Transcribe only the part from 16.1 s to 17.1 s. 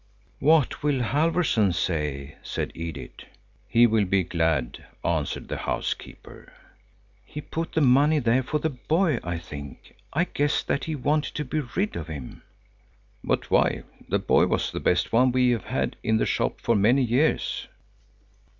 the shop for many